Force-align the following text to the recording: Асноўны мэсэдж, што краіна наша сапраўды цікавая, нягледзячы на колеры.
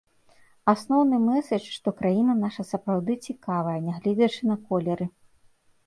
Асноўны 0.71 1.19
мэсэдж, 1.25 1.67
што 1.75 1.93
краіна 2.01 2.37
наша 2.41 2.67
сапраўды 2.73 3.21
цікавая, 3.29 3.79
нягледзячы 3.87 4.41
на 4.53 4.63
колеры. 4.69 5.05